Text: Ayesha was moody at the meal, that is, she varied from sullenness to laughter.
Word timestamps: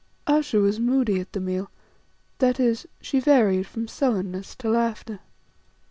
Ayesha 0.25 0.57
was 0.59 0.79
moody 0.79 1.19
at 1.19 1.31
the 1.31 1.39
meal, 1.39 1.69
that 2.39 2.59
is, 2.59 2.87
she 3.01 3.19
varied 3.19 3.67
from 3.67 3.87
sullenness 3.87 4.55
to 4.55 4.67
laughter. 4.67 5.19